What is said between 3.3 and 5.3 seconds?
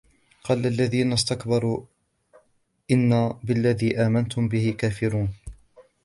بالذي آمنتم به كافرون